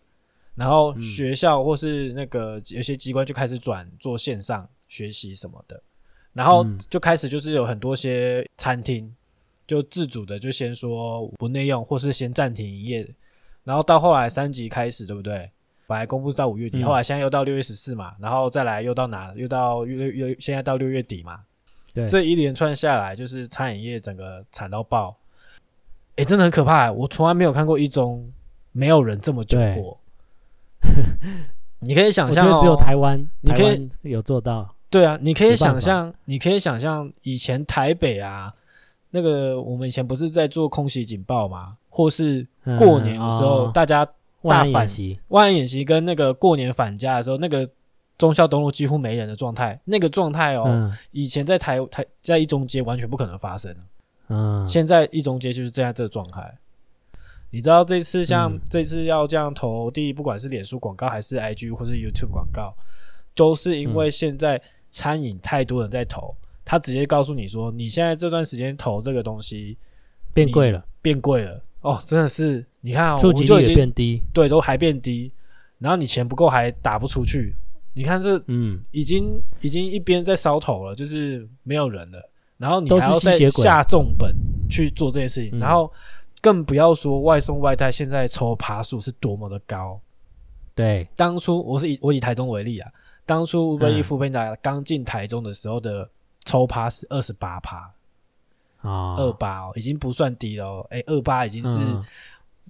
[0.57, 5.81] 然后学校或是那个有些机关就开始转做线上学习什么的，
[6.33, 9.15] 然后就开始就是有很多些餐厅
[9.69, 13.15] 就自主的就先说不内用，或是先暂停营业，
[13.63, 15.49] 然后到后来三级开始，对不对？
[15.89, 19.33] 本来公布是到五月底，嗯、后来现在又到六月十四嘛，然后再来又到哪？
[19.35, 21.41] 又到月月现在到六月底嘛。
[21.95, 25.17] 对，这一连串下来，就是餐饮业整个惨到爆。
[26.17, 26.93] 哎，真的很可怕。
[26.93, 28.31] 我从来没有看过一中
[28.73, 29.99] 没有人这么久过。
[31.81, 34.75] 你可以想象，只有台湾，你可以有做到。
[34.91, 38.53] 对啊，你可以想象，你可以想象以前台北啊，
[39.13, 41.79] 那个我们以前不是在做空袭警报吗？
[41.89, 42.47] 或是
[42.79, 44.07] 过年的时候，大家
[44.43, 47.69] 大反习、万安演习跟那个过年返家的时候，那个
[48.17, 53.75] 忠孝东路几乎没人的状态，那个状态哦，以前在台台在一中街完全不可能发生。
[54.29, 56.59] 嗯，现在一中街就是这样这个状态。
[57.51, 62.77] 你知道这次像、嗯、这次要这样投递，不管是脸书广告还是 IG 或是 YouTube 广告，
[63.35, 69.79] 都是因为现在餐饮太多人在投，他直接告诉你说，你现在这段时间投这个东西
[70.33, 71.61] 变贵了，变贵了。
[71.81, 75.33] 哦，真的是，你看哦，触及率也变低，对，都还变低，
[75.79, 77.55] 然后你钱不够还打不出去，
[77.95, 84.35] 你看这，嗯，已经已经一边在烧头了，就是没有人了，然后你还要再下重本
[84.69, 85.93] 去做这些事情，然后。
[86.41, 90.01] 更不要说外送外带，现在抽趴数是多么的高。
[90.73, 92.89] 对，当初我是以我以台中为例啊，
[93.27, 96.09] 当初 Uber Eats foodpanda 刚进台中的时候的
[96.45, 97.93] 抽趴是二十八趴
[98.79, 100.87] 啊，二八哦，已经不算低了哦。
[100.91, 101.81] 哎，二八已经是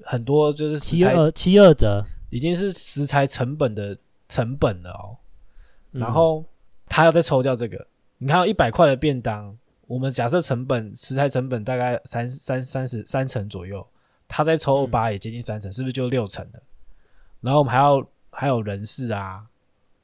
[0.05, 3.97] 很多，就是七二七二折，已经是食材成本的
[4.29, 5.17] 成本了哦。
[5.91, 6.45] 然后
[6.87, 7.87] 他要再抽掉这个，
[8.19, 9.57] 你看一百块的便当。
[9.87, 13.87] 我们假设成本食材成本大概三三三十三成左右，
[14.29, 16.61] 他再抽二八也接近三成，嗯、是不是就六成了？
[17.41, 19.43] 然后我们还要还有人事啊，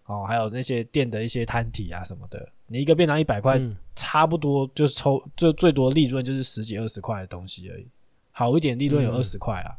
[0.06, 2.48] 哦，还有那些店的一些摊体啊什么的。
[2.74, 7.86] 你一个便当一百块，嗯、差不多就是抽就最多利润就是十几二十块的东西而已。
[8.32, 9.78] 好一点利润有二十块啊，嗯、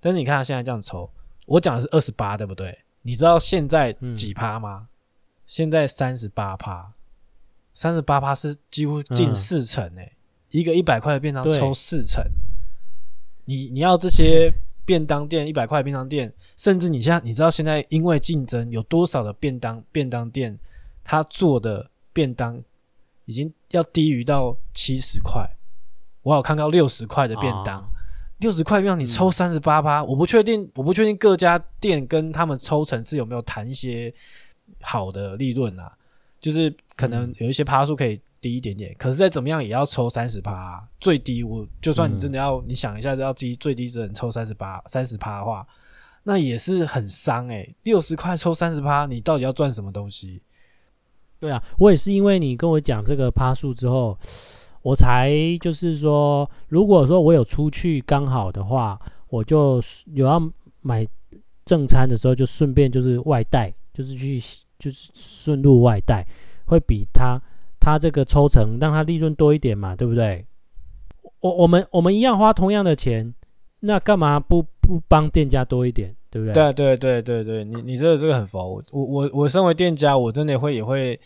[0.00, 1.08] 但是你看他现在这样抽，
[1.46, 2.76] 我讲的是二十八，对不对？
[3.02, 4.88] 你知道现在几趴吗？
[4.90, 4.90] 嗯、
[5.46, 6.92] 现在三十八趴。
[7.74, 10.12] 三十八趴是几乎近四成诶、
[10.50, 12.22] 一个一百块的便当抽四成，
[13.46, 14.52] 你你要这些
[14.84, 20.58] 便当店一百块的便当店，甚至你现在你知道现在因为竞争有多少的便当便当店，
[21.02, 22.62] 他做的便当
[23.24, 25.48] 已经要低于到七十块，
[26.22, 27.88] 我有看到六十块的便当，
[28.38, 34.12] 六十块让你抽三十八趴，嗯、我不确定我不确定各家店跟他们抽成是有没有谈一些
[34.80, 35.92] 好的利润啊。
[36.40, 45.64] 就是可能有一些趴数可以低一点点，嗯、可是再怎么样也要抽三十趴，最低我就算你真的要，嗯、你想一下要低最低只能抽三十八三十趴的话，
[46.24, 47.76] 那也是很伤诶、欸。
[47.84, 50.42] 六十块抽三十趴，你到底要赚什么东西？
[51.42, 54.16] 对啊，我也是因为你跟我讲这个趴数之后，
[54.82, 59.82] 我才就是说，如果说我有出去刚好的话，我就
[60.14, 60.40] 有要
[60.80, 61.06] 买
[61.64, 64.40] 正餐的时候，就顺便就是外带，就是去。
[64.82, 66.26] 就是顺路外带，
[66.66, 67.40] 会比他
[67.78, 70.44] 他这个抽成让他利润多一点嘛，对不对？
[71.38, 73.32] 我我们我们一样花同样的钱，
[73.78, 76.54] 那干嘛不不帮店家多一点，对不对？
[76.54, 78.82] 对对对对对，你你这个这个很佛。
[78.90, 81.20] 我我我身为店家，我真的会也会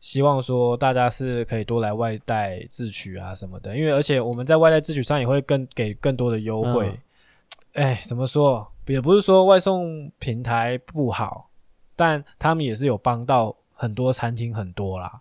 [0.00, 6.92] 希望说大家是可以多来外带自取啊什么的，因为而且我们在外带自取上也会更给更多的优惠。
[7.72, 8.70] 哎、嗯，怎么说？
[8.86, 11.48] 也不是说外送平台不好。
[11.96, 15.20] 但他们也是有帮到很多餐厅很多啦，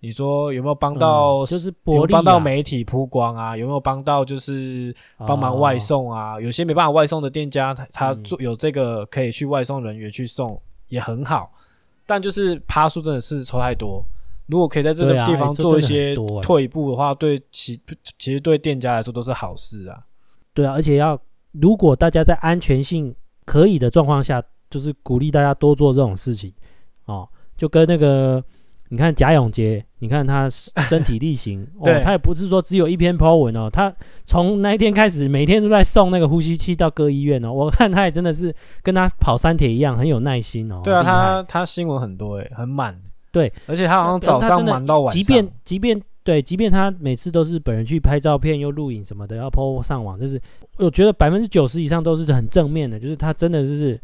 [0.00, 1.44] 你说有没有帮到？
[1.46, 1.70] 就是
[2.10, 3.56] 帮到媒体曝光啊？
[3.56, 6.40] 有没有帮到就是帮忙外送啊？
[6.40, 11.52] 有些没办法外送的店家，他他做有这个可以去外送人员去送也很好，
[12.06, 14.04] 但就是趴数真的是抽太多。
[14.46, 17.80] 如果可以在这个地方做一些退一步的话，对其
[18.18, 20.02] 其实对店家来说都是好事啊。
[20.52, 21.16] 对啊，而且要
[21.52, 24.42] 如果大家在安全性可以的状况下。
[24.70, 26.54] 就是鼓励大家多做这种事情，
[27.06, 28.40] 哦，就跟那个
[28.90, 33.92] 你看贾永杰，你看他身体力行， 哦，他也不是说只有一篇 po 文哦，他
[34.24, 40.80] 从那一天开始，每天都在送那个呼吸器到各医院哦，我看他也真的是跟他跑三铁一样，很有耐心哦。
[40.84, 43.00] 对啊，他他新闻很多诶，很满。
[43.32, 50.40] 对，而且他好像早上忙到晚上，即便即便对，即便他每次都是本人去拍照片又录影什么的，要 po 上网，就是
[50.78, 54.00] 我觉得百分之九十以上都是很正面的，就是他真的就是。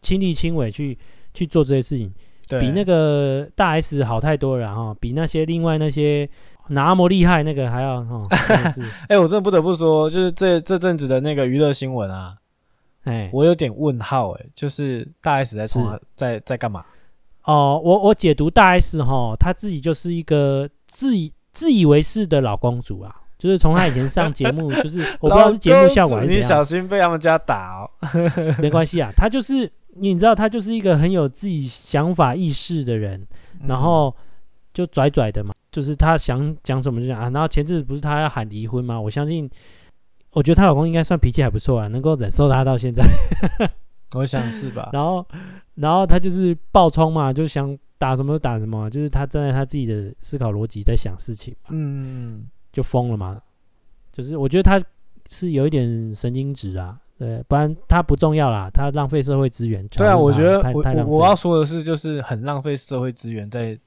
[0.00, 0.96] 亲力亲为去
[1.34, 2.08] 去做这些事情，
[2.48, 6.28] 对比那个大 S 好太多了哈，比那些另外那些
[6.68, 8.26] 那么厉害那个还要哈。
[9.08, 12.34] 哎、欸，我真的不得不说，就是这这阵子的那个娱乐新闻啊，
[13.04, 16.84] 哎嘿，我有点问号哎、欸，就是大 S 在从是在在干嘛？
[17.44, 23.14] 哦，我我解读大 S 哈，她自己就是一个自以自以为是的老公主啊。
[23.38, 27.88] 就是从他以前上节目，就是我不知道是节目效果还是怎样，你小心被他们家打哦。
[28.58, 29.70] 没关系啊，他就是
[30.00, 33.26] 你知道，他就是一个很有自己想法意识的人，
[33.66, 34.14] 然后
[34.72, 37.30] 就拽拽的嘛，就是他想讲什么就讲啊。
[37.30, 39.00] 然后前阵子不是他要喊离婚吗？
[39.00, 39.48] 我相信
[40.32, 43.02] 我觉得她老公应该算脾气还不错啊，能够忍受她到现在。
[44.14, 44.90] 我想是吧。
[44.92, 45.26] 然后，
[45.74, 51.70] 然后他就是爆冲嘛，就想打什么就打什么，就是他站在他自己的思考逻辑在想事情嘛。
[51.70, 53.40] 嗯，就疯了嘛。
[54.12, 54.82] 就是我觉得他
[55.28, 59.86] 是有一点神经质啊，对，不然它不重要啦，它浪费社会资源。
[59.88, 63.78] 对啊，我觉得我我要说的是，就是很浪费社会资源在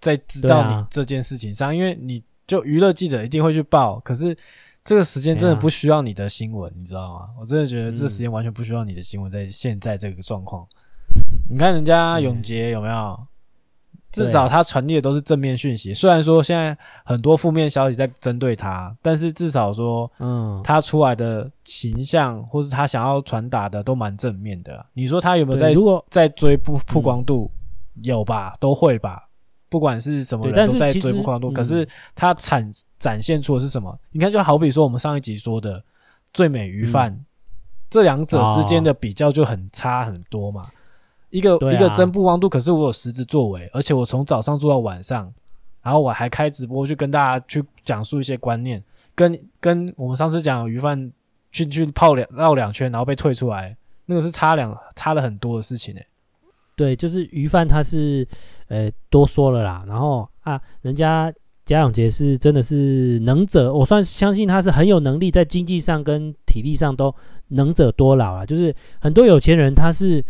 [0.00, 4.36] 在知道你这件事情上，啊、因为你就娱乐记者一定会去报，可是。
[4.82, 7.28] 这个时间真的不需要你的新闻，啊、你知道吗？
[7.38, 10.66] 我真的觉得这时间完全不需要你的新闻，在现在这个状况，
[11.14, 13.26] 嗯、你看人家永杰有没有？
[14.10, 15.94] 嗯、至少他传递的都是正面讯息。
[15.94, 24.84] 虽然说现在很多负面消息在针对他，但是至少说，嗯，他出来的形象或是他想要传达的都蛮正面的。
[24.94, 25.72] 你说他有没有在？
[25.72, 27.50] 如果在追曝曝光度，
[27.96, 28.52] 嗯、有吧？
[28.58, 29.28] 都会吧。
[29.68, 33.96] 不管是什么人都在追曝光度，可是他展展现出的是什么？
[34.10, 35.80] 你看，就好比说我们上一集说的
[36.32, 37.24] 最美鱼贩，
[37.88, 40.62] 这两者之间的比较就很差很多嘛。
[41.30, 45.32] 一个一个真不汪度，可是我有实质作为，而且我从早上做到晚上，
[45.82, 48.82] 然后我还开直播去跟大家去讲述一些观念，
[49.14, 51.10] 跟跟我们上次讲鱼贩
[51.52, 53.76] 去去泡两绕两圈，然后被退出来，
[54.06, 56.06] 那个是差两差了很多的事情诶。
[56.76, 58.26] 对，就是鱼贩他是，
[58.68, 59.84] 呃，多说了啦。
[59.86, 61.30] 然后啊，人家
[61.66, 67.14] 贾永杰是真的是能者，我算相信他是很有能力，在经济上跟体力上都
[67.48, 68.46] 能者多劳啊。
[68.46, 70.24] 就是很多有钱人他是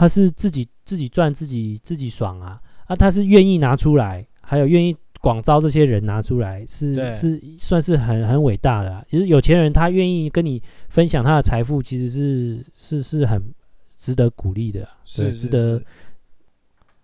[0.00, 9.04] 他是自己自己赚自己自己爽啊，啊，他是愿意拿出来，还有愿意广招这些人拿出来，是是算是很很伟大的啦。
[9.06, 13.52] 其实有钱人他愿意跟你分享他的财富，其实是是是很。
[14.00, 15.82] 值得鼓励的，是值得。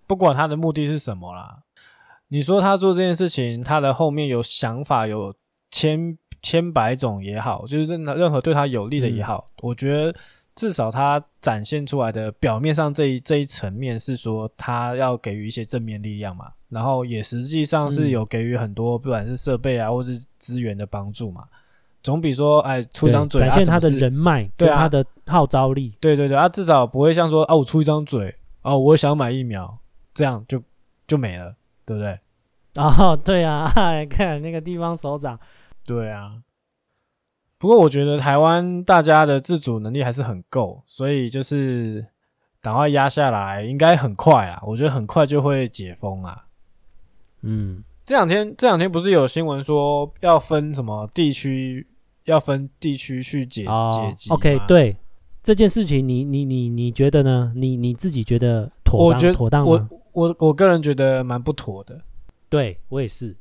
[0.06, 1.58] 不管他的目的是什么啦，
[2.28, 5.34] 你说他做这件事情，他的后面有想法，有
[5.70, 10.18] 千千百种也好，就是任任何对他有利的也好，嗯、我觉得
[10.56, 21.44] 至少他展现出来的表面上这一这一层面是说他要给予一些正面力量嘛，然后也实际上是有给予很多不管是设备啊或是资源的帮助嘛。
[22.02, 28.32] 总比说，哎，出张嘴、啊、展现他的人脉，对他的号召力，对对对，他至少不会像说，啊，我出一张嘴，
[28.62, 29.76] 哦，我想买疫苗，
[30.14, 30.62] 这样就
[31.06, 32.18] 就没了，对不对？
[32.76, 33.70] 哦，对啊，
[34.08, 35.38] 看那个地方首长，
[35.84, 36.34] 对啊。
[37.66, 42.06] 不过我觉得台湾大家的自主能力还是很够，所以就是
[42.62, 46.44] 赶快压下来，应该很快啊，我觉得很快就会解封啊。
[47.42, 51.84] 嗯，这两天这两天不是有新闻说要分什么地区？
[52.26, 54.32] 要分地区去解、oh, 解禁。
[54.32, 54.96] OK，对
[55.42, 57.52] 这件事情你，你你你你觉得呢？
[57.56, 59.32] 你你自己觉得妥当？
[59.34, 59.88] 妥当吗？
[60.12, 62.00] 我我我个人觉得蛮不妥的。
[62.48, 63.36] 对我也是。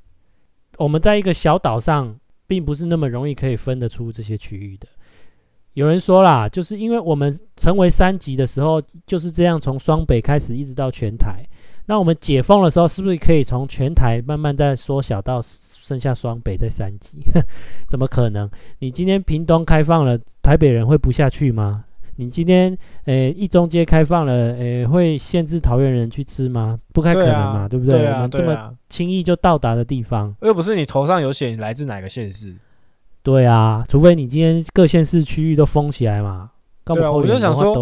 [0.79, 4.87] 我们在一个小岛上，并不是那么容易可以分得出这些区域的。
[5.73, 11.45] 有人说啦，就是因为我们成为三级的时候，就是这样从双北开始，一直到全台。
[11.87, 15.41] 那我们解封的时候，是不是可以从全台慢慢再缩小到？
[15.85, 17.19] 剩下双北在三级，
[17.87, 18.49] 怎么可能？
[18.79, 21.85] 你今天屏东开放了，台北人会不下去吗？
[22.17, 26.79] 你今天诶一中街开放了，诶会限制桃园人去吃吗？
[26.93, 27.99] 不太可能嘛，对，不对？
[27.99, 32.55] 对啊、我们这么轻易就到达的地方，又不是你头上有写你来自哪个县市。
[33.21, 36.51] 对啊，除非你今天各县市区域都封起来嘛。
[36.85, 37.73] 对啊，我就想说，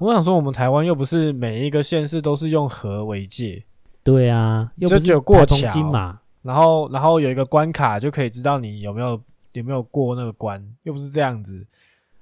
[0.00, 3.62] 我想说，我们台湾又不是每一个县市都是用河为界。
[4.02, 6.20] 对啊，又不是有过桥嘛。
[6.42, 9.20] 然后，然后有一个关卡就可以知道你有没有
[9.52, 11.64] 有没有过那个关，又不是这样子。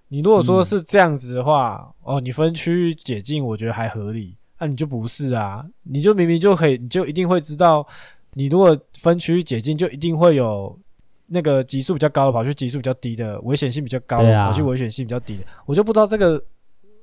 [0.09, 4.36] 你如果说是这样子的话，嗯、哦，你分区域解禁，我觉得还合理。
[4.59, 7.86] 那、啊、你就不是啊，你就明明就可以，你就一定会知道，
[8.34, 10.78] 你如果分区域解禁，就一定会有
[11.26, 15.44] 那个级数比较高的跑去级数比较低的，危险性比较高的跑去危险性比较低的。
[15.66, 16.42] 我就不知道这个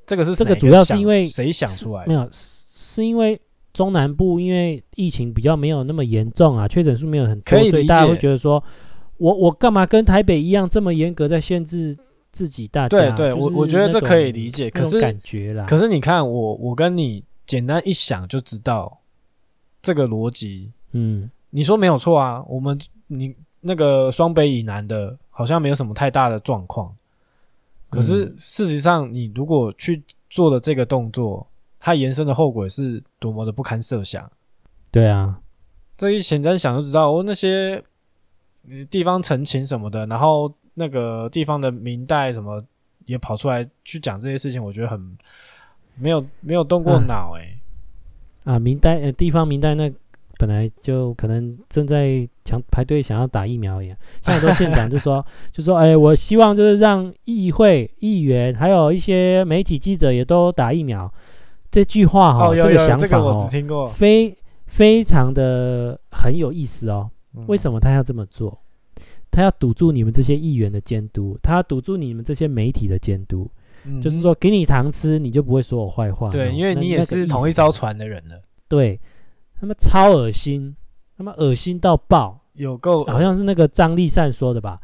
[0.06, 2.08] 这个是这个主要是因为谁想出来的？
[2.08, 3.40] 没有，是因为。
[3.74, 8.64] 中南部因为疫情比较没有那么严重啊，确诊数没有很多，所以大家会觉得说，
[9.18, 11.98] 我我干嘛跟台北一样这么严格在限制
[12.34, 12.90] 自己大家？
[12.90, 15.66] 对对，我我觉得这可以理解，可是感觉啦。
[15.66, 19.00] 可是你看我我跟你简单一想就知道
[19.82, 22.44] 这个逻辑，嗯，你说没有错啊。
[22.50, 22.78] 我们
[23.08, 26.94] 你那个双北以南的，好像没有什么太大的状况，
[27.90, 31.48] 可是事实上你如果去做的这个动作。
[31.86, 34.32] 它延伸的后果是多么的不堪设想。
[34.90, 35.38] 对啊，
[35.98, 37.84] 这一简单想就知道，哦，那些
[38.90, 42.64] 地方澄清什么的，然后那个地方的明代什么
[43.06, 45.18] 也跑出来去讲这些事情，我觉得很
[45.96, 47.60] 没有没有动过脑诶、
[48.46, 48.52] 欸。
[48.52, 49.92] 啊，明代呃地方明代那
[50.38, 61.12] 本来就可能正在想排队想要打疫苗一样，像很多县长就说， 就说，哎，我希望就是让议会议员还有一些媒体记者也都打疫苗。
[61.72, 67.10] 这句话哈，这个想法哦，非非常的很有意思哦。
[67.48, 68.63] 为什么他要这么做？
[69.34, 73.50] 他要堵住你们这些议员的监督，他要堵住你们这些媒体的监督。
[73.86, 76.30] 嗯、就是说，给你糖吃，你就不会说我坏话。
[76.30, 78.40] 对，因为你也是同一艘船的人了。
[78.70, 78.98] 对，
[79.60, 80.74] 他们超恶心，
[81.18, 84.80] 他们恶心到爆，有够，好像是那个张立善说的吧？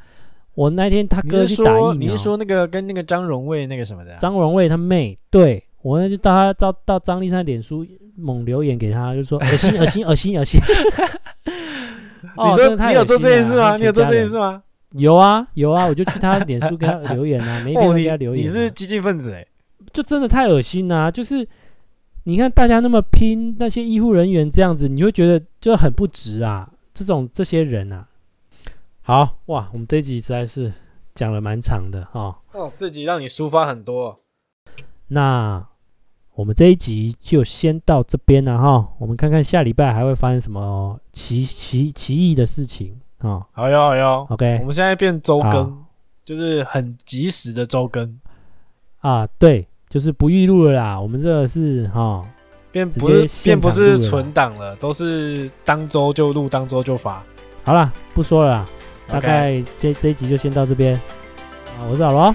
[0.55, 4.17] 我那天他哥去打疫苗，你是说那个跟那个张荣卫那个什么的、啊？
[4.19, 7.85] 张荣卫他妹，对我那就到他到到张立善脸书
[8.17, 10.59] 猛留言给他，就说恶心恶心恶心恶心。
[12.37, 13.75] 哦，你说你有做这件事吗？
[13.77, 14.63] 你有做这件事吗？
[14.93, 18.59] 有啊有啊，我就去他脸书给他留言啊， 每篇给他留言、啊哦你。
[18.59, 19.47] 你是激进分子哎、欸，
[19.93, 21.11] 就真的太恶心啦、啊！
[21.11, 21.47] 就是
[22.23, 26.69] 你看大家那么拼，那些医护人员这样子，你会觉得就很不值啊！
[26.93, 28.07] 这种这些人啊，
[29.03, 30.73] 好哇，我们这一集实在是
[31.13, 32.35] 讲了蛮长的哦。
[32.51, 34.19] 哦，这集让你抒发很多。
[35.09, 35.65] 那
[36.39, 42.97] 我们这一集就先到这边了哈，我们看看下礼拜还会发生什么奇奇奇异的事情。
[43.17, 45.83] 啊，好哟好哟，OK，我们现在变周更，
[46.23, 48.17] 就是很及时的周更
[48.99, 50.97] 啊，对，就是不预录了啦。
[50.97, 52.25] 我们这个是哈、哦，
[52.71, 57.21] 变不是变不是存档了，都是当周就录，当周就发。
[57.65, 58.65] 好了，不说了啦
[59.09, 59.11] ，okay.
[59.11, 60.95] 大概这这一集就先到这边。
[60.95, 62.33] 啊，我是老罗，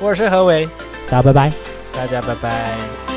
[0.00, 0.66] 我是何伟，
[1.06, 1.52] 大家拜拜，
[1.92, 3.11] 大家拜拜。